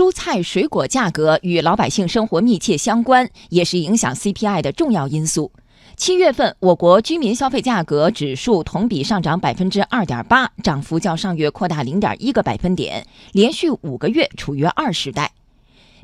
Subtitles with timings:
[0.00, 5.52] 蔬菜水果价格与老百姓生活密切相关，也是影响 CPI 的重要因素。
[5.94, 15.32] 七月份，我国居民消费价格指数同比上涨百分之二点八，涨幅较上月扩大零点一个百分点，连续五个月处于二时代。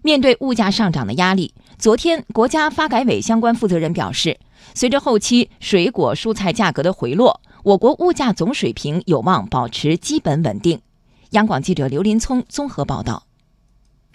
[0.02, 4.38] 面对物价上涨的压力，昨天国家发改委相关负责人表示，
[4.74, 10.82] 随着后期水果蔬菜价格的回落，我国物价总水平有望保持基本稳定。
[11.30, 13.22] 央广记者刘林聪综合报道。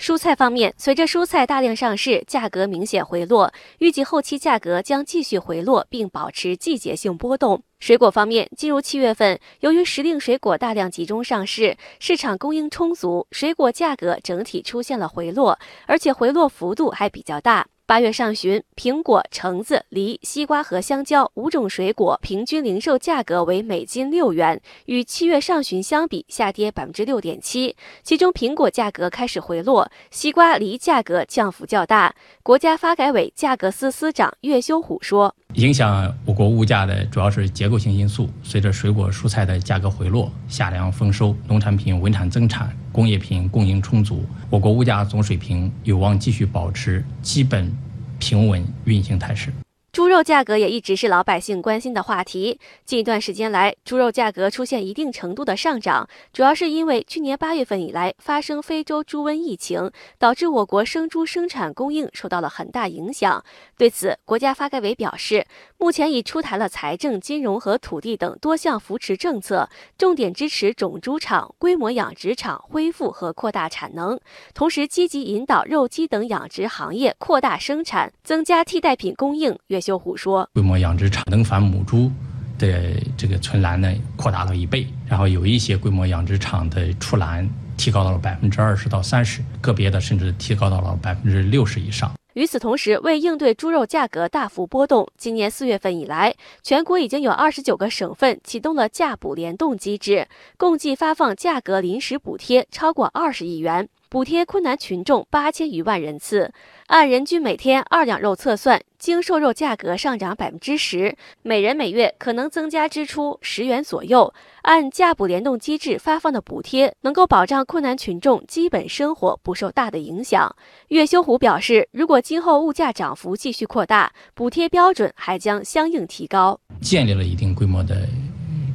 [0.02, 7.62] 蔬菜方面，随着蔬菜大量上市，价格明显回落，预计后期价格将继续回落，并保持季节性波动。
[7.80, 17.68] 水果方面，进入七月份，由于时令水果大量集中上市，市场供应充足，水果价格整体出现了回落，而且回落幅度还比较大。
[17.92, 27.76] 八月上旬，苹果、橙子、梨、西瓜和香蕉五种水果平均零售价格为每斤六元，与七月上旬相比下跌百分之六点七。
[28.02, 32.16] 其中，苹果价格开始回落，西瓜、梨价格降幅较大。
[32.42, 35.36] 国家发改委价格司司长岳修虎说。
[35.56, 38.30] 影响我国物价的主要是结构性因素。
[38.42, 47.72] 随着水果蔬菜的价格回落，夏粮丰收，农产品稳产增产，工业品供应充足，我国物价总水平有望继续保持基本
[48.18, 49.52] 平稳运行态势。
[49.92, 52.58] 猪肉价格也一直是老百姓关心的话题。
[52.86, 63.44] 近一段时间来，猪肉价格出现一定程度的上涨，主要是因为去年八月份以来发生非洲猪瘟疫情，导致我国生猪生产供应受到了很大影响。
[63.78, 65.46] 对此，国家发改委表示，
[65.78, 74.18] 目前已出台了财政、金融和土地等多项扶持政策，重点支持种猪场、规模养殖场恢复和扩大产能，
[74.54, 79.60] 同时积极引导肉鸡等养殖行业扩大生产，增加替代品供应。
[79.82, 82.12] 修虎说：“规模养殖场能繁母猪
[82.60, 103.90] 的这个存栏呢，扩大了一倍，然后有一些规模养殖场的出栏提高到了百分之二十到三十，个别的甚至提高到了百分之六十以上。”与此同时，为应对猪肉价格大幅波动，今年四月份以来，全国已经有二十九个省份启动了价补联动机制，共计发放价格临时补贴超过二十亿元。
[104.12, 106.52] 补贴困难群众八千余万人次，
[106.88, 114.34] 按人均每天二两肉测算，经瘦肉价格上涨百分之十，每人每月可能增加支出十元左右。
[114.64, 120.54] 按价补联动机制发放的补贴，能够保障困难群众基本生活不受大的影响。
[120.90, 126.60] 岳修虎表示，如果今后物价涨幅继续扩大，补贴标准还将相应提高。
[126.82, 128.06] 建立了一定规模的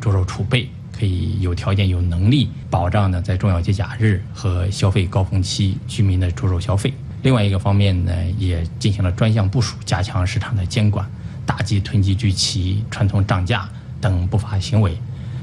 [0.00, 0.66] 猪肉储备。
[0.98, 6.92] 可以有条件、有能力保障呢，在重要节假日和消费高峰期居民的猪肉消费。
[7.22, 11.04] 另外一个方面呢，也进行了专项部署，加强市场的监管，
[11.44, 13.68] 打击囤积聚齐、串通涨价
[14.00, 14.96] 等不法行为。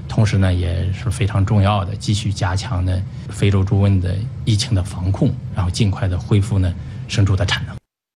[0.08, 4.16] 同时呢，也是非常重要的，继续加强呢非洲猪瘟的
[4.46, 6.74] 疫情的防控，然后尽快的恢复呢
[7.08, 7.83] 生猪的产能。